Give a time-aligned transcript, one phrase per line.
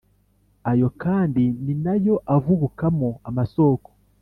[0.71, 3.89] Ayo kandi ni nayo avubukamo amasoko